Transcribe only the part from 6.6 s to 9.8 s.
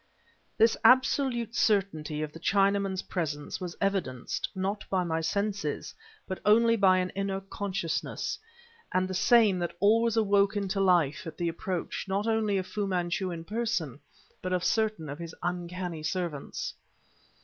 by an inner consciousness, and the same that